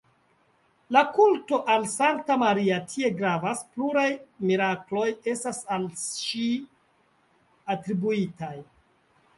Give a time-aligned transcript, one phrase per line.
[0.95, 4.07] La kulto al sankta Maria tie gravas, pluraj
[4.53, 5.87] mirakloj estas al
[6.25, 6.49] ŝi
[7.77, 8.55] atribuitaj.